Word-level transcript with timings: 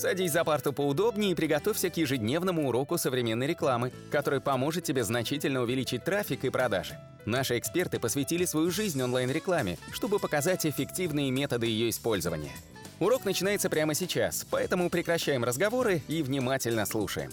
Садись 0.00 0.32
за 0.32 0.44
парту 0.44 0.72
поудобнее 0.72 1.32
и 1.32 1.34
приготовься 1.34 1.90
к 1.90 1.98
ежедневному 1.98 2.66
уроку 2.66 2.96
современной 2.96 3.46
рекламы, 3.46 3.92
который 4.10 4.40
поможет 4.40 4.82
тебе 4.82 5.04
значительно 5.04 5.60
увеличить 5.60 6.04
трафик 6.04 6.42
и 6.46 6.48
продажи. 6.48 6.98
Наши 7.26 7.58
эксперты 7.58 8.00
посвятили 8.00 8.46
свою 8.46 8.70
жизнь 8.70 9.02
онлайн-рекламе, 9.02 9.76
чтобы 9.92 10.18
показать 10.18 10.64
эффективные 10.64 11.30
методы 11.30 11.66
ее 11.66 11.90
использования. 11.90 12.52
Урок 12.98 13.26
начинается 13.26 13.68
прямо 13.68 13.92
сейчас, 13.92 14.46
поэтому 14.50 14.88
прекращаем 14.88 15.44
разговоры 15.44 16.00
и 16.08 16.22
внимательно 16.22 16.86
слушаем. 16.86 17.30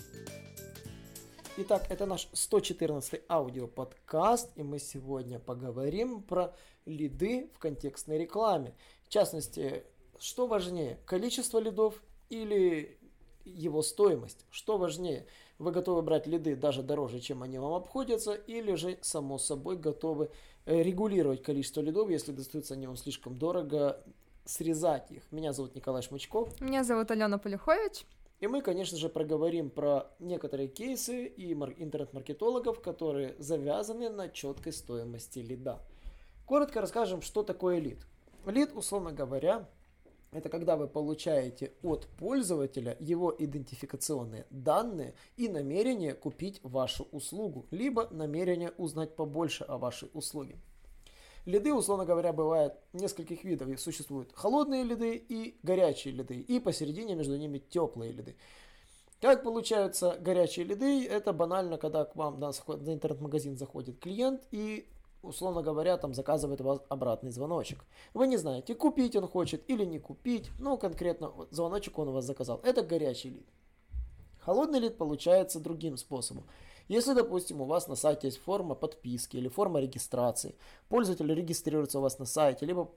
Итак, 1.55 1.86
это 1.89 2.05
наш 2.05 2.27
114 2.34 3.21
аудиоподкаст, 3.29 4.49
и 4.57 4.63
мы 4.63 4.79
сегодня 4.79 5.39
поговорим 5.39 6.21
про 6.21 6.54
лиды 6.86 7.49
в 7.55 7.59
контекстной 7.59 8.18
рекламе. 8.18 8.73
В 9.05 9.09
частности, 9.09 9.86
что 10.20 10.47
важнее, 10.47 10.99
количество 11.05 11.59
лидов 11.59 12.02
или 12.30 12.98
его 13.46 13.81
стоимость. 13.81 14.45
Что 14.49 14.77
важнее, 14.77 15.26
вы 15.58 15.72
готовы 15.72 16.02
брать 16.02 16.27
лиды 16.27 16.55
даже 16.55 16.84
дороже, 16.84 17.20
чем 17.20 17.44
они 17.44 17.59
вам 17.59 17.73
обходятся, 17.73 18.34
или 18.34 18.76
же, 18.76 18.98
само 19.02 19.38
собой, 19.38 19.77
готовы 19.77 20.30
э, 20.66 20.82
регулировать 20.84 21.44
количество 21.44 21.82
лидов, 21.82 22.09
если 22.09 22.32
достаются 22.32 22.73
они 22.73 22.88
вам 22.88 22.98
слишком 22.98 23.38
дорого, 23.38 24.04
срезать 24.45 25.12
их. 25.12 25.23
Меня 25.32 25.54
зовут 25.54 25.76
Николай 25.76 26.02
Шмычков. 26.02 26.59
Меня 26.62 26.84
зовут 26.84 27.12
Алена 27.12 27.38
Полюхович. 27.38 28.05
И 28.40 28.46
мы, 28.46 28.62
конечно 28.62 28.98
же, 28.98 29.09
проговорим 29.09 29.71
про 29.71 30.12
некоторые 30.20 30.68
кейсы 30.68 31.26
и 31.26 31.54
интернет-маркетологов, 31.54 32.82
которые 32.82 33.35
завязаны 33.40 34.09
на 34.09 34.30
четкой 34.30 34.73
стоимости 34.73 35.40
лида. 35.40 35.80
Коротко 36.46 36.82
расскажем, 36.82 37.21
что 37.21 37.41
такое 37.41 37.80
лид. 37.80 38.05
Лид, 38.46 38.71
условно 38.76 39.12
говоря, 39.12 39.68
это 40.38 40.50
когда 40.50 40.77
вы 40.77 40.88
получаете 40.88 41.73
от 41.82 42.08
пользователя 42.20 42.96
его 43.00 43.36
идентификационные 43.38 44.46
данные 44.52 45.16
и 45.36 45.50
намерение 45.50 46.13
купить 46.13 46.60
вашу 46.63 47.07
услугу, 47.12 47.66
либо 47.71 48.07
намерение 48.12 48.71
узнать 48.77 49.16
побольше 49.16 49.63
о 49.63 49.77
вашей 49.77 50.10
услуге. 50.13 50.57
Лиды, 51.46 51.74
условно 51.74 52.05
говоря, 52.05 52.34
бывают 52.34 52.74
нескольких 52.94 53.44
видов. 53.46 53.79
Существуют 53.79 54.32
холодные 54.34 54.84
лиды 54.84 55.16
и 55.16 55.57
горячие 55.63 56.13
лиды, 56.13 56.40
и 56.40 56.60
посередине 56.60 57.16
между 57.16 57.38
ними 57.38 57.57
теплые 57.57 58.12
лиды. 58.12 58.35
Как 59.22 59.44
получаются 59.44 60.18
горячие 60.20 60.66
лиды? 60.66 61.07
Это 61.07 61.34
банально, 61.34 61.77
когда 61.77 62.05
к 62.05 62.16
вам 62.16 62.40
на 62.40 62.51
интернет-магазин 62.94 63.57
заходит 63.57 63.98
клиент 63.99 64.44
и 64.51 64.88
условно 65.28 65.61
говоря, 65.61 65.97
там 65.97 66.13
заказывает 66.13 66.61
вас 66.61 66.79
обратный 66.89 67.31
звоночек. 67.31 67.85
Вы 68.13 68.28
не 68.28 68.38
знаете, 68.38 68.75
купить 68.75 69.16
он 69.16 69.28
хочет 69.28 69.69
или 69.69 69.85
не 69.85 70.00
купить, 70.00 70.50
ну, 70.59 70.78
конкретно 70.78 71.31
звоночек 71.51 72.00
он 72.00 72.09
у 72.09 72.11
вас 72.13 72.25
заказал. 72.25 72.59
Это 72.63 72.81
горячий 72.81 73.29
лид. 73.29 73.47
Холодный 74.39 74.79
лид 74.79 74.97
получается 74.97 75.59
другим 75.59 75.97
способом. 75.97 76.45
Если, 76.88 77.13
допустим, 77.13 77.61
у 77.61 77.66
вас 77.66 77.88
на 77.88 77.95
сайте 77.95 78.28
есть 78.28 78.39
форма 78.39 78.73
подписки 78.73 79.35
или 79.35 79.50
форма 79.50 79.81
регистрации, 79.81 80.55
пользователь 80.88 81.33
регистрируется 81.33 82.00
у 82.00 82.01
вас 82.01 82.17
на 82.17 82.25
сайте, 82.25 82.66
либо 82.66 82.89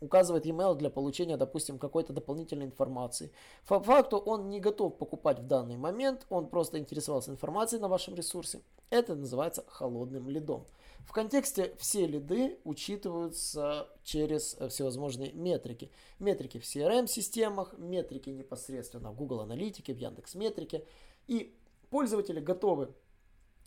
указывает 0.00 0.46
email 0.46 0.76
для 0.76 0.90
получения, 0.90 1.36
допустим, 1.36 1.78
какой-то 1.78 2.12
дополнительной 2.12 2.66
информации. 2.66 3.32
По 3.66 3.80
факту 3.80 4.18
он 4.18 4.48
не 4.48 4.60
готов 4.60 4.96
покупать 4.96 5.40
в 5.40 5.46
данный 5.46 5.76
момент, 5.76 6.26
он 6.30 6.46
просто 6.48 6.78
интересовался 6.78 7.32
информацией 7.32 7.80
на 7.80 7.88
вашем 7.88 8.14
ресурсе. 8.14 8.60
Это 8.90 9.14
называется 9.14 9.64
холодным 9.66 10.28
лидом. 10.28 10.64
В 11.06 11.12
контексте 11.12 11.74
все 11.78 12.06
лиды 12.06 12.58
учитываются 12.64 13.88
через 14.04 14.56
э, 14.58 14.68
всевозможные 14.68 15.32
метрики. 15.32 15.90
Метрики 16.18 16.58
в 16.58 16.64
CRM-системах, 16.64 17.76
метрики 17.78 18.30
непосредственно 18.30 19.10
в 19.10 19.16
Google 19.16 19.40
Аналитике, 19.40 19.94
в 19.94 19.98
Яндекс 19.98 20.34
Метрике. 20.34 20.84
И 21.26 21.54
пользователи 21.90 22.40
готовы 22.40 22.94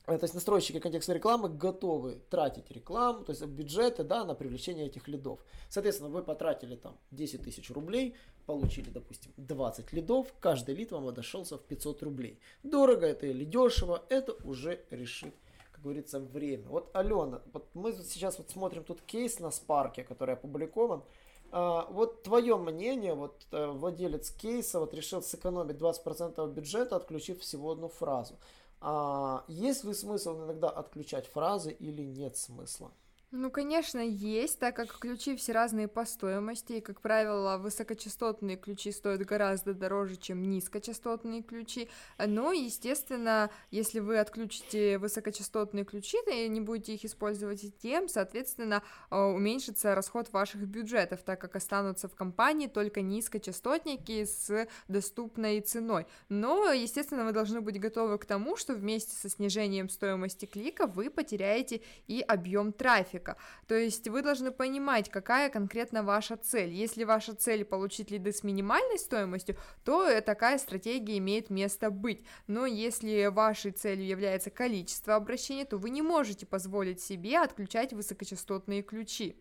Э, 0.07 0.17
то 0.17 0.23
есть 0.23 0.33
настройщики 0.33 0.79
контекстной 0.79 1.17
рекламы 1.17 1.49
готовы 1.49 2.21
тратить 2.29 2.71
рекламу, 2.71 3.23
то 3.23 3.31
есть 3.31 3.45
бюджеты 3.45 4.03
да, 4.03 4.25
на 4.25 4.33
привлечение 4.33 4.87
этих 4.87 5.07
лидов. 5.07 5.39
Соответственно, 5.69 6.09
вы 6.09 6.23
потратили 6.23 6.75
там 6.75 6.97
10 7.11 7.43
тысяч 7.43 7.69
рублей, 7.69 8.15
получили, 8.45 8.89
допустим, 8.89 9.31
20 9.37 9.93
лидов, 9.93 10.33
каждый 10.39 10.75
лид 10.75 10.91
вам 10.91 11.07
обошелся 11.07 11.57
в 11.57 11.61
500 11.61 12.03
рублей. 12.03 12.39
Дорого 12.63 13.05
это 13.05 13.27
или 13.27 13.45
дешево, 13.45 14.03
это 14.09 14.33
уже 14.43 14.83
решит, 14.89 15.35
говорится, 15.81 16.19
время. 16.19 16.67
Вот, 16.67 16.89
Алена, 16.93 17.41
вот 17.53 17.67
мы 17.73 17.93
сейчас 17.93 18.37
вот 18.37 18.49
смотрим 18.49 18.83
тут 18.83 19.01
кейс 19.01 19.39
на 19.39 19.51
Спарке, 19.51 20.03
который 20.03 20.35
опубликован. 20.35 21.03
А, 21.51 21.87
вот 21.89 22.23
твое 22.23 22.57
мнение, 22.57 23.13
вот 23.13 23.45
э, 23.51 23.67
владелец 23.67 24.31
кейса 24.31 24.79
вот 24.79 24.93
решил 24.93 25.21
сэкономить 25.21 25.75
20% 25.75 26.53
бюджета, 26.53 26.95
отключив 26.95 27.41
всего 27.41 27.71
одну 27.71 27.89
фразу. 27.89 28.35
А 28.79 29.43
есть 29.47 29.83
ли 29.83 29.93
смысл 29.93 30.45
иногда 30.45 30.69
отключать 30.69 31.27
фразы 31.27 31.71
или 31.71 32.03
нет 32.03 32.37
смысла? 32.37 32.91
Ну, 33.33 33.49
конечно, 33.49 33.99
есть, 33.99 34.59
так 34.59 34.75
как 34.75 34.99
ключи 34.99 35.37
все 35.37 35.53
разные 35.53 35.87
по 35.87 36.03
стоимости, 36.03 36.73
и, 36.73 36.81
как 36.81 36.99
правило, 36.99 37.57
высокочастотные 37.57 38.57
ключи 38.57 38.91
стоят 38.91 39.21
гораздо 39.21 39.73
дороже, 39.73 40.17
чем 40.17 40.43
низкочастотные 40.49 41.41
ключи. 41.41 41.87
Но, 42.17 42.51
естественно, 42.51 43.49
если 43.69 43.99
вы 43.99 44.19
отключите 44.19 44.97
высокочастотные 44.97 45.85
ключи, 45.85 46.17
и 46.29 46.49
не 46.49 46.59
будете 46.59 46.95
их 46.95 47.05
использовать 47.05 47.77
тем, 47.77 48.09
соответственно, 48.09 48.83
э, 49.09 49.15
уменьшится 49.15 49.95
расход 49.95 50.29
ваших 50.33 50.67
бюджетов, 50.67 51.23
так 51.23 51.39
как 51.39 51.55
останутся 51.55 52.09
в 52.09 52.15
компании 52.15 52.67
только 52.67 52.99
низкочастотники 52.99 54.25
с 54.25 54.67
доступной 54.89 55.61
ценой. 55.61 56.05
Но, 56.27 56.73
естественно, 56.73 57.23
вы 57.23 57.31
должны 57.31 57.61
быть 57.61 57.79
готовы 57.79 58.17
к 58.17 58.25
тому, 58.25 58.57
что 58.57 58.73
вместе 58.73 59.15
со 59.15 59.29
снижением 59.29 59.87
стоимости 59.87 60.45
клика 60.45 60.85
вы 60.85 61.09
потеряете 61.09 61.81
и 62.07 62.19
объем 62.19 62.73
трафика 62.73 63.20
трафика. 63.21 63.37
То 63.67 63.75
есть 63.75 64.07
вы 64.07 64.21
должны 64.21 64.51
понимать, 64.51 65.09
какая 65.09 65.49
конкретно 65.49 66.03
ваша 66.03 66.37
цель. 66.37 66.71
Если 66.71 67.03
ваша 67.03 67.33
цель 67.33 67.63
получить 67.63 68.11
лиды 68.11 68.31
с 68.31 68.43
минимальной 68.43 68.97
стоимостью, 68.97 69.55
то 69.83 70.21
такая 70.21 70.57
стратегия 70.57 71.17
имеет 71.17 71.49
место 71.49 71.89
быть. 71.89 72.25
Но 72.47 72.65
если 72.65 73.27
вашей 73.27 73.71
целью 73.71 74.05
является 74.05 74.49
количество 74.49 75.15
обращений, 75.15 75.65
то 75.65 75.77
вы 75.77 75.89
не 75.89 76.01
можете 76.01 76.45
позволить 76.45 77.01
себе 77.01 77.39
отключать 77.39 77.93
высокочастотные 77.93 78.81
ключи. 78.81 79.35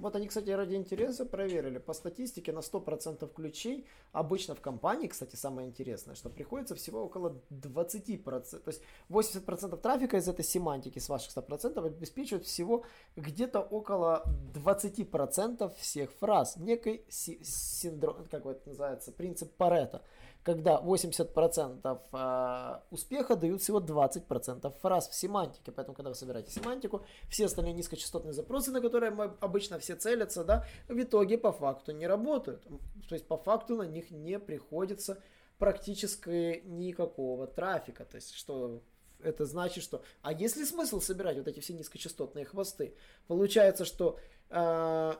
Вот 0.00 0.16
они, 0.16 0.28
кстати, 0.28 0.48
ради 0.48 0.74
интереса 0.74 1.26
проверили. 1.26 1.78
По 1.78 1.92
статистике 1.92 2.52
на 2.52 2.60
100% 2.60 3.32
ключей, 3.34 3.86
обычно 4.12 4.54
в 4.54 4.60
компании, 4.60 5.08
кстати, 5.08 5.36
самое 5.36 5.68
интересное, 5.68 6.14
что 6.14 6.30
приходится 6.30 6.74
всего 6.74 7.04
около 7.04 7.36
20%. 7.50 8.60
То 8.60 8.70
есть 8.70 8.82
80% 9.10 9.76
трафика 9.76 10.16
из 10.16 10.26
этой 10.26 10.44
семантики 10.44 10.98
с 10.98 11.08
ваших 11.10 11.36
100% 11.36 11.86
обеспечивают 11.86 12.46
всего 12.46 12.84
где-то 13.16 13.60
около 13.60 14.24
20% 14.54 15.70
всех 15.76 16.10
фраз. 16.12 16.56
Некий 16.56 17.04
синдром, 17.10 18.26
как 18.30 18.46
это 18.46 18.68
называется, 18.68 19.12
принцип 19.12 19.54
Паретта 19.56 20.02
когда 20.42 20.80
80% 20.80 22.00
э, 22.12 22.80
успеха 22.90 23.36
дают 23.36 23.60
всего 23.62 23.80
20% 23.80 24.72
фраз 24.80 25.08
в 25.08 25.14
семантике. 25.14 25.72
Поэтому, 25.72 25.94
когда 25.94 26.10
вы 26.10 26.16
собираете 26.16 26.50
семантику, 26.50 27.04
все 27.28 27.46
остальные 27.46 27.74
низкочастотные 27.74 28.32
запросы, 28.32 28.70
на 28.70 28.80
которые 28.80 29.10
мы 29.10 29.32
обычно 29.40 29.78
все 29.78 29.96
целятся, 29.96 30.44
да, 30.44 30.64
в 30.88 30.98
итоге 31.00 31.36
по 31.36 31.52
факту 31.52 31.92
не 31.92 32.06
работают. 32.06 32.64
То 33.08 33.14
есть 33.14 33.26
по 33.26 33.36
факту 33.36 33.76
на 33.76 33.82
них 33.82 34.10
не 34.10 34.38
приходится 34.38 35.22
практически 35.58 36.62
никакого 36.64 37.46
трафика. 37.46 38.04
То 38.04 38.16
есть 38.16 38.34
что 38.34 38.80
это 39.22 39.44
значит, 39.44 39.84
что... 39.84 40.02
А 40.22 40.32
есть 40.32 40.56
ли 40.56 40.64
смысл 40.64 41.00
собирать 41.00 41.36
вот 41.36 41.48
эти 41.48 41.60
все 41.60 41.74
низкочастотные 41.74 42.46
хвосты? 42.46 42.94
Получается, 43.26 43.84
что 43.84 44.18
э, 44.48 45.12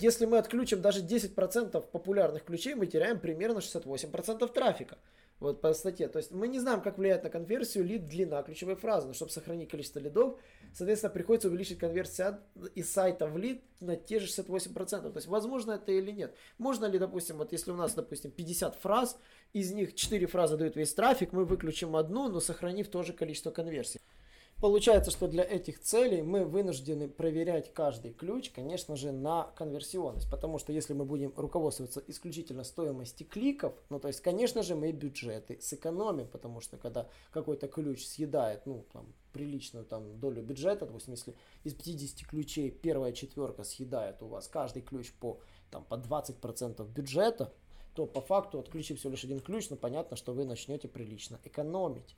если 0.00 0.26
мы 0.26 0.38
отключим 0.38 0.80
даже 0.80 1.00
10% 1.00 1.80
популярных 1.90 2.44
ключей, 2.44 2.74
мы 2.74 2.86
теряем 2.86 3.20
примерно 3.20 3.58
68% 3.58 4.52
трафика. 4.52 4.98
Вот 5.40 5.60
по 5.60 5.72
статье. 5.74 6.08
То 6.08 6.18
есть 6.18 6.30
мы 6.30 6.48
не 6.48 6.60
знаем, 6.60 6.80
как 6.80 6.96
влияет 6.96 7.24
на 7.24 7.30
конверсию 7.30 7.84
лид 7.84 8.06
длина 8.06 8.42
ключевой 8.42 8.76
фразы. 8.76 9.08
Но 9.08 9.14
чтобы 9.14 9.30
сохранить 9.30 9.68
количество 9.68 9.98
лидов, 9.98 10.38
соответственно, 10.72 11.12
приходится 11.12 11.48
увеличить 11.48 11.78
конверсию 11.78 12.38
из 12.74 12.90
сайта 12.90 13.26
в 13.26 13.36
лид 13.36 13.62
на 13.80 13.96
те 13.96 14.20
же 14.20 14.26
68%. 14.26 14.86
То 14.86 15.12
есть 15.16 15.26
возможно 15.26 15.72
это 15.72 15.92
или 15.92 16.12
нет. 16.12 16.34
Можно 16.58 16.86
ли, 16.86 16.98
допустим, 16.98 17.38
вот 17.38 17.52
если 17.52 17.72
у 17.72 17.76
нас, 17.76 17.94
допустим, 17.94 18.30
50 18.30 18.76
фраз, 18.76 19.18
из 19.52 19.72
них 19.72 19.94
4 19.94 20.26
фразы 20.26 20.56
дают 20.56 20.76
весь 20.76 20.94
трафик, 20.94 21.32
мы 21.32 21.44
выключим 21.44 21.96
одну, 21.96 22.28
но 22.28 22.40
сохранив 22.40 22.88
тоже 22.88 23.12
количество 23.12 23.50
конверсий. 23.50 24.00
Получается, 24.64 25.10
что 25.10 25.28
для 25.28 25.44
этих 25.44 25.78
целей 25.78 26.22
мы 26.22 26.46
вынуждены 26.46 27.06
проверять 27.06 27.74
каждый 27.74 28.14
ключ, 28.14 28.48
конечно 28.48 28.96
же, 28.96 29.12
на 29.12 29.52
конверсионность. 29.56 30.30
Потому 30.30 30.58
что 30.58 30.72
если 30.72 30.94
мы 30.94 31.04
будем 31.04 31.34
руководствоваться 31.36 32.02
исключительно 32.06 32.64
стоимостью 32.64 33.26
кликов, 33.26 33.74
ну 33.90 34.00
то 34.00 34.08
есть, 34.08 34.22
конечно 34.22 34.62
же, 34.62 34.74
мы 34.74 34.90
бюджеты 34.90 35.60
сэкономим, 35.60 36.28
потому 36.28 36.62
что 36.62 36.78
когда 36.78 37.10
какой-то 37.30 37.68
ключ 37.68 38.06
съедает, 38.06 38.64
ну, 38.64 38.86
там, 38.90 39.12
приличную 39.34 39.84
там 39.84 40.18
долю 40.18 40.42
бюджета, 40.42 40.86
допустим, 40.86 41.12
если 41.12 41.34
из 41.64 41.74
50 41.74 42.26
ключей 42.26 42.70
первая 42.70 43.12
четверка 43.12 43.64
съедает 43.64 44.22
у 44.22 44.28
вас 44.28 44.48
каждый 44.48 44.80
ключ 44.80 45.12
по, 45.12 45.40
там, 45.70 45.84
по 45.84 45.96
20% 45.96 46.88
бюджета, 46.90 47.52
то 47.94 48.06
по 48.06 48.22
факту, 48.22 48.60
отключив 48.60 48.98
всего 48.98 49.10
лишь 49.10 49.24
один 49.24 49.40
ключ, 49.40 49.68
ну 49.68 49.76
понятно, 49.76 50.16
что 50.16 50.32
вы 50.32 50.46
начнете 50.46 50.88
прилично 50.88 51.38
экономить. 51.44 52.16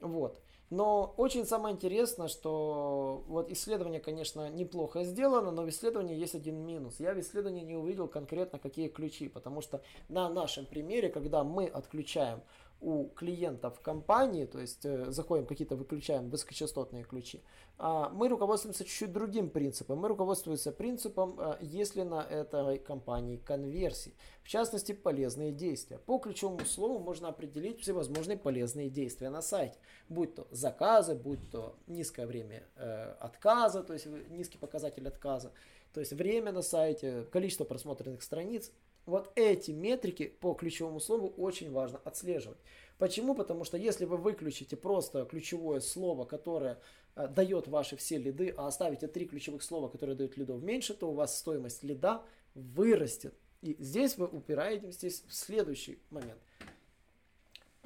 Вот. 0.00 0.40
Но 0.70 1.14
очень 1.16 1.46
самое 1.46 1.74
интересное, 1.74 2.28
что 2.28 3.24
вот 3.26 3.50
исследование, 3.50 4.00
конечно, 4.00 4.50
неплохо 4.50 5.02
сделано, 5.04 5.50
но 5.50 5.62
в 5.62 5.68
исследовании 5.70 6.16
есть 6.16 6.34
один 6.34 6.56
минус. 6.56 7.00
Я 7.00 7.14
в 7.14 7.20
исследовании 7.20 7.64
не 7.64 7.76
увидел 7.76 8.06
конкретно, 8.06 8.58
какие 8.58 8.88
ключи, 8.88 9.28
потому 9.28 9.62
что 9.62 9.80
на 10.08 10.28
нашем 10.28 10.66
примере, 10.66 11.08
когда 11.08 11.42
мы 11.42 11.66
отключаем 11.66 12.42
у 12.80 13.08
клиентов 13.08 13.80
компании, 13.80 14.44
то 14.44 14.60
есть 14.60 14.84
э, 14.84 15.10
заходим 15.10 15.46
какие-то, 15.46 15.74
выключаем 15.76 16.30
высокочастотные 16.30 17.04
ключи, 17.04 17.42
а 17.76 18.08
мы 18.10 18.28
руководствуемся 18.28 18.84
чуть-чуть 18.84 19.12
другим 19.12 19.50
принципом. 19.50 19.98
Мы 19.98 20.08
руководствуемся 20.08 20.70
принципом, 20.70 21.38
э, 21.40 21.58
если 21.60 22.02
на 22.02 22.22
этой 22.22 22.78
компании 22.78 23.36
конверсии. 23.36 24.14
В 24.42 24.48
частности, 24.48 24.92
полезные 24.92 25.52
действия. 25.52 25.98
По 25.98 26.18
ключевому 26.18 26.64
слову 26.64 26.98
можно 27.00 27.28
определить 27.28 27.80
всевозможные 27.80 28.38
полезные 28.38 28.90
действия 28.90 29.30
на 29.30 29.42
сайте. 29.42 29.78
Будь 30.08 30.34
то 30.34 30.46
заказы, 30.50 31.14
будь 31.14 31.50
то 31.50 31.76
низкое 31.88 32.26
время 32.26 32.64
э, 32.76 33.14
отказа, 33.20 33.82
то 33.82 33.92
есть 33.92 34.06
низкий 34.30 34.58
показатель 34.58 35.06
отказа, 35.06 35.52
то 35.92 36.00
есть 36.00 36.12
время 36.12 36.52
на 36.52 36.62
сайте, 36.62 37.24
количество 37.32 37.64
просмотренных 37.64 38.22
страниц 38.22 38.70
вот 39.08 39.32
эти 39.36 39.70
метрики 39.70 40.28
по 40.28 40.52
ключевому 40.52 41.00
слову 41.00 41.28
очень 41.36 41.72
важно 41.72 41.98
отслеживать. 42.04 42.58
Почему? 42.98 43.34
Потому 43.34 43.64
что 43.64 43.78
если 43.78 44.04
вы 44.04 44.18
выключите 44.18 44.76
просто 44.76 45.24
ключевое 45.24 45.80
слово, 45.80 46.24
которое 46.24 46.78
э, 47.16 47.26
дает 47.28 47.68
ваши 47.68 47.96
все 47.96 48.18
лиды, 48.18 48.52
а 48.56 48.66
оставите 48.66 49.08
три 49.08 49.26
ключевых 49.26 49.62
слова, 49.62 49.88
которые 49.88 50.14
дают 50.14 50.36
лидов 50.36 50.62
меньше, 50.62 50.94
то 50.94 51.10
у 51.10 51.14
вас 51.14 51.38
стоимость 51.38 51.82
лида 51.82 52.22
вырастет. 52.54 53.34
И 53.62 53.76
здесь 53.78 54.18
вы 54.18 54.26
упираетесь 54.26 55.24
в 55.26 55.34
следующий 55.34 56.00
момент. 56.10 56.40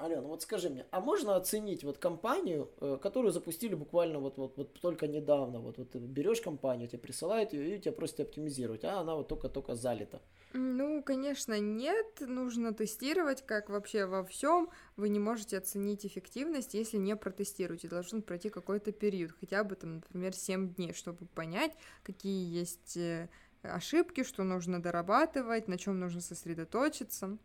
Алена, 0.02 0.22
вот 0.22 0.43
скажи 0.43 0.69
мне, 0.69 0.84
а 0.90 1.00
можно 1.00 1.37
оценить 1.37 1.84
вот 1.84 1.99
компанию, 1.99 2.69
э, 2.81 2.99
которую 3.00 3.31
запустили 3.31 3.75
буквально 3.75 4.19
вот, 4.19 4.37
вот, 4.37 4.56
вот 4.56 4.81
только 4.81 5.06
недавно? 5.06 5.60
Вот, 5.60 5.78
вот 5.78 5.93
ты 5.93 6.00
берешь 6.00 6.40
компанию, 6.40 6.88
тебе 6.88 6.99
присылают 6.99 7.52
ее 7.52 7.76
и 7.76 7.81
тебя 7.81 7.93
просят 7.93 8.19
оптимизировать, 8.19 8.82
а 8.82 8.99
она 8.99 9.14
вот 9.14 9.28
только-только 9.28 9.76
залита. 9.76 10.20
Ну, 10.54 11.04
конечно, 11.04 11.60
нет. 11.60 12.20
Нужно 12.20 12.75
тестировать, 12.75 13.46
как 13.46 13.70
вообще 13.70 14.06
во 14.06 14.25
всем. 14.25 14.70
Вы 14.96 15.08
не 15.08 15.20
можете 15.20 15.56
оценить 15.56 16.04
эффективность, 16.04 16.75
если 16.75 16.96
не 16.96 17.14
протестируете. 17.14 17.87
Должен 17.87 18.22
пройти 18.22 18.49
какой-то 18.49 18.90
период, 18.90 19.31
хотя 19.38 19.62
бы 19.62 19.76
там, 19.76 19.94
например, 19.94 20.34
7 20.34 20.75
дней, 20.75 20.94
чтобы 20.94 21.26
понять, 21.26 21.76
какие 22.02 22.52
есть 22.52 22.96
э, 22.96 23.28
ошибки, 23.62 24.25
что 24.25 24.43
нужно 24.43 24.82
дорабатывать, 24.82 25.69
на 25.69 25.78
чем 25.78 26.00
нужно 26.00 26.20
сосредоточиться. 26.20 27.38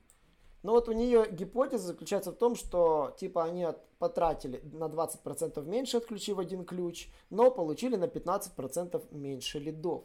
Ну 0.67 0.73
вот 0.73 0.89
у 0.89 0.91
нее 0.91 1.25
гипотеза 1.31 1.87
заключается 1.87 2.33
в 2.33 2.35
том, 2.35 2.57
что 2.57 3.15
типа 3.17 3.45
они 3.45 3.67
потратили 3.99 4.61
на 4.73 4.89
20% 4.89 5.65
меньше, 5.65 5.95
отключив 5.95 6.39
один 6.39 6.65
ключ, 6.65 7.07
но 7.29 7.49
получили 7.51 7.95
на 7.95 8.03
15% 8.03 9.01
меньше 9.11 9.59
лидов. 9.59 10.03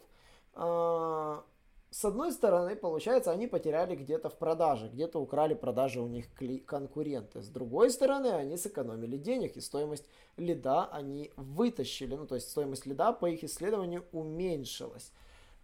А, 0.53 1.43
с 1.89 2.05
одной 2.05 2.31
стороны, 2.31 2.77
получается, 2.77 3.31
они 3.31 3.47
потеряли 3.47 3.97
где-то 3.97 4.29
в 4.29 4.37
продаже, 4.37 4.87
где-то 4.87 5.19
украли 5.19 5.53
продажи 5.53 5.99
у 5.99 6.07
них 6.07 6.27
конкуренты. 6.65 7.41
С 7.41 7.49
другой 7.49 7.89
стороны, 7.89 8.27
они 8.27 8.55
сэкономили 8.55 9.17
денег, 9.17 9.57
и 9.57 9.59
стоимость 9.59 10.05
лида 10.37 10.85
они 10.85 11.33
вытащили. 11.35 12.15
Ну, 12.15 12.25
то 12.25 12.35
есть 12.35 12.49
стоимость 12.49 12.85
лида 12.85 13.11
по 13.11 13.25
их 13.25 13.43
исследованию 13.43 14.05
уменьшилась. 14.13 15.11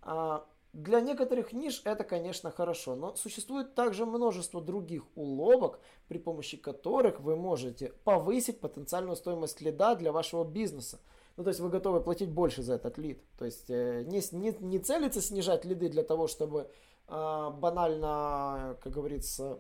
А, 0.02 0.46
для 0.74 1.02
некоторых 1.02 1.52
ниш 1.52 1.82
это, 1.84 2.04
конечно, 2.04 2.52
хорошо, 2.52 2.96
но 2.96 3.16
существует 3.16 3.74
также 3.74 4.06
множество 4.06 4.62
других 4.62 5.04
уловок, 5.16 5.80
при 6.08 6.20
помощи 6.20 6.58
которых 6.58 7.20
вы 7.20 7.36
можете 7.36 7.94
повысить 8.04 8.60
потенциальную 8.60 9.16
стоимость 9.16 9.62
лида 9.62 9.96
для 9.96 10.12
вашего 10.12 10.44
бизнеса. 10.44 11.00
Ну, 11.38 11.44
то 11.44 11.50
есть 11.50 11.60
вы 11.60 11.70
готовы 11.70 12.02
платить 12.02 12.30
больше 12.30 12.62
за 12.62 12.76
этот 12.76 12.98
лид. 12.98 13.24
То 13.38 13.46
есть 13.46 13.70
э, 13.70 14.04
не, 14.06 14.22
не, 14.36 14.56
не 14.60 14.80
целится 14.80 15.22
снижать 15.22 15.66
лиды 15.66 15.90
для 15.90 16.04
того, 16.04 16.28
чтобы 16.28 16.70
э, 17.08 17.50
банально, 17.60 18.78
как 18.82 18.92
говорится, 18.92 19.60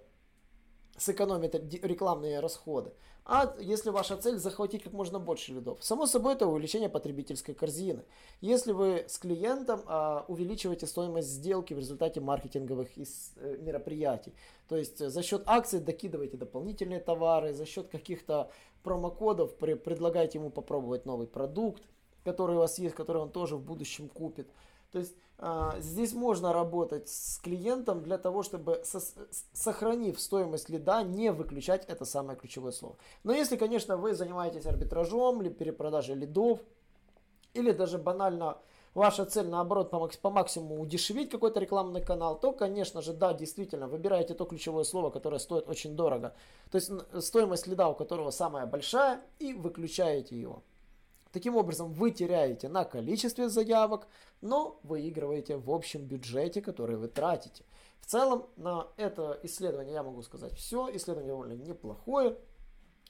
сэкономить 0.97 1.55
рекламные 1.83 2.39
расходы, 2.39 2.93
а 3.31 3.55
если 3.59 3.91
ваша 3.91 4.17
цель 4.17 4.37
захватить 4.37 4.81
как 4.81 4.91
можно 4.91 5.19
больше 5.19 5.53
лидов. 5.53 5.77
Само 5.81 6.07
собой, 6.07 6.33
это 6.33 6.47
увеличение 6.47 6.89
потребительской 6.89 7.53
корзины. 7.53 8.03
Если 8.41 8.71
вы 8.71 9.05
с 9.07 9.19
клиентом 9.19 9.81
а, 9.85 10.25
увеличиваете 10.27 10.87
стоимость 10.87 11.27
сделки 11.27 11.75
в 11.75 11.77
результате 11.77 12.21
маркетинговых 12.21 12.97
из, 12.97 13.33
э, 13.35 13.57
мероприятий, 13.59 14.33
то 14.67 14.77
есть 14.77 14.97
за 14.97 15.21
счет 15.21 15.43
акций 15.45 15.79
докидываете 15.79 16.37
дополнительные 16.37 16.99
товары, 16.99 17.53
за 17.53 17.67
счет 17.67 17.89
каких-то 17.89 18.49
промокодов 18.81 19.55
при, 19.57 19.75
предлагаете 19.75 20.39
ему 20.39 20.49
попробовать 20.49 21.05
новый 21.05 21.27
продукт, 21.27 21.83
который 22.23 22.55
у 22.55 22.59
вас 22.59 22.79
есть, 22.79 22.95
который 22.95 23.21
он 23.21 23.31
тоже 23.31 23.57
в 23.57 23.61
будущем 23.61 24.09
купит. 24.09 24.47
То 24.91 24.99
есть 24.99 25.15
а, 25.37 25.79
здесь 25.79 26.13
можно 26.13 26.51
работать 26.51 27.07
с 27.07 27.37
клиентом 27.37 28.03
для 28.03 28.17
того, 28.17 28.43
чтобы 28.43 28.83
сохранив 29.53 30.19
стоимость 30.19 30.69
лида, 30.69 31.03
не 31.03 31.31
выключать 31.31 31.85
это 31.85 32.05
самое 32.05 32.37
ключевое 32.37 32.71
слово. 32.71 32.97
Но 33.23 33.31
если, 33.31 33.55
конечно, 33.55 33.95
вы 33.95 34.13
занимаетесь 34.13 34.65
арбитражом 34.65 35.41
или 35.41 35.49
перепродажей 35.49 36.15
лидов, 36.15 36.59
или 37.53 37.71
даже 37.71 37.97
банально 37.97 38.57
ваша 38.93 39.25
цель 39.25 39.47
наоборот 39.47 39.91
по, 39.91 40.07
по 40.07 40.29
максимуму 40.29 40.81
удешевить 40.81 41.29
какой-то 41.29 41.59
рекламный 41.59 42.03
канал, 42.03 42.39
то, 42.39 42.51
конечно 42.51 43.01
же, 43.01 43.13
да, 43.13 43.33
действительно, 43.33 43.87
выбираете 43.87 44.33
то 44.33 44.45
ключевое 44.45 44.83
слово, 44.83 45.09
которое 45.09 45.39
стоит 45.39 45.69
очень 45.69 45.95
дорого. 45.95 46.35
То 46.69 46.75
есть 46.75 46.91
стоимость 47.23 47.67
лида, 47.67 47.87
у 47.87 47.95
которого 47.95 48.31
самая 48.31 48.65
большая, 48.65 49.21
и 49.39 49.53
выключаете 49.53 50.39
его. 50.39 50.63
Таким 51.31 51.55
образом, 51.55 51.93
вы 51.93 52.11
теряете 52.11 52.69
на 52.69 52.85
количестве 52.85 53.49
заявок, 53.49 54.07
но 54.41 54.79
выигрываете 54.83 55.57
в 55.57 55.69
общем 55.71 56.05
бюджете, 56.05 56.61
который 56.61 56.97
вы 56.97 57.07
тратите. 57.07 57.63
В 57.99 58.07
целом, 58.07 58.47
на 58.55 58.87
это 58.97 59.39
исследование 59.43 59.93
я 59.93 60.03
могу 60.03 60.23
сказать 60.23 60.53
все. 60.53 60.89
Исследование 60.95 61.31
довольно 61.31 61.53
неплохое. 61.53 62.37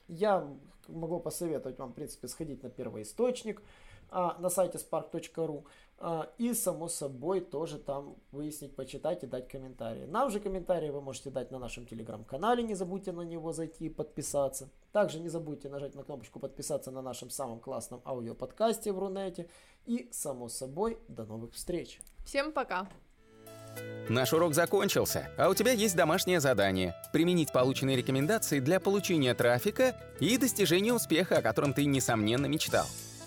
Я 0.08 0.46
могу 0.88 1.20
посоветовать 1.20 1.78
вам, 1.78 1.92
в 1.92 1.94
принципе, 1.94 2.28
сходить 2.28 2.62
на 2.62 2.68
первый 2.68 3.02
источник 3.02 3.62
а, 4.10 4.36
на 4.38 4.50
сайте 4.50 4.78
spark.ru. 4.78 5.64
А, 6.02 6.32
и, 6.38 6.54
само 6.54 6.88
собой, 6.88 7.42
тоже 7.42 7.78
там 7.78 8.16
выяснить, 8.32 8.74
почитать 8.74 9.22
и 9.22 9.26
дать 9.26 9.48
комментарии. 9.48 10.06
Нам 10.06 10.30
же 10.30 10.40
комментарии 10.40 10.88
вы 10.88 11.02
можете 11.02 11.28
дать 11.28 11.50
на 11.50 11.58
нашем 11.58 11.84
телеграм-канале, 11.84 12.62
не 12.62 12.74
забудьте 12.74 13.12
на 13.12 13.20
него 13.20 13.52
зайти 13.52 13.84
и 13.84 13.90
подписаться. 13.90 14.70
Также 14.92 15.20
не 15.20 15.28
забудьте 15.28 15.68
нажать 15.68 15.94
на 15.94 16.02
кнопочку 16.02 16.40
подписаться 16.40 16.90
на 16.90 17.02
нашем 17.02 17.28
самом 17.28 17.60
классном 17.60 18.00
аудиоподкасте 18.06 18.92
в 18.92 18.98
Рунете. 18.98 19.50
И, 19.84 20.08
само 20.10 20.48
собой, 20.48 20.96
до 21.08 21.26
новых 21.26 21.52
встреч. 21.52 22.00
Всем 22.24 22.52
пока! 22.52 22.88
Наш 24.08 24.32
урок 24.32 24.54
закончился, 24.54 25.30
а 25.36 25.50
у 25.50 25.54
тебя 25.54 25.72
есть 25.72 25.96
домашнее 25.96 26.40
задание– 26.40 26.94
применить 27.12 27.52
полученные 27.52 27.96
рекомендации 27.96 28.60
для 28.60 28.80
получения 28.80 29.34
трафика 29.34 29.94
и 30.18 30.38
достижения 30.38 30.94
успеха, 30.94 31.38
о 31.38 31.42
котором 31.42 31.74
ты, 31.74 31.84
несомненно, 31.84 32.46
мечтал. 32.46 32.86